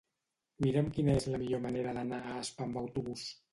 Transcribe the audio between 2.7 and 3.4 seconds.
autobús.